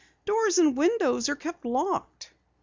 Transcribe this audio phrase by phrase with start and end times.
[0.25, 2.33] "Doors and windows are kept locked."